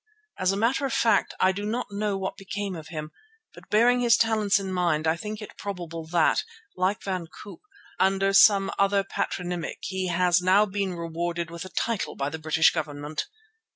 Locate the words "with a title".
11.51-12.15